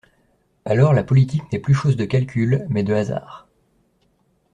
[0.65, 3.47] Alors la politique n’est plus chose de calcul, mais de ha sard.